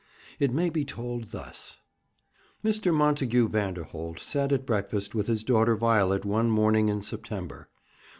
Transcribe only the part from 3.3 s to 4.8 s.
Vanderholt sat at